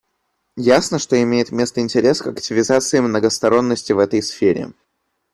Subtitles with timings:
[0.57, 4.73] Ясно, что имеет место интерес к активизации многосторонности в этой сфере.